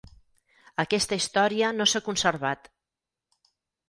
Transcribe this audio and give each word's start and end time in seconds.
Aquesta 0.83 1.19
història 1.19 1.69
no 1.75 1.87
s'ha 1.91 2.01
conservat. 2.07 2.71